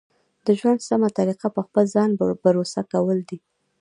د 0.45 0.47
ژوند 0.59 0.79
سمه 0.89 1.09
طریقه 1.17 1.47
په 1.55 1.61
خپل 1.67 1.83
ځان 1.95 2.09
بروسه 2.43 2.81
کول 2.91 3.19
دي. 3.29 3.37